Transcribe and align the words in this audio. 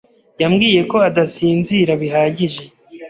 yambwiye 0.41 0.81
ko 0.91 0.97
adasinzira 1.09 1.91
bihagije. 2.01 2.63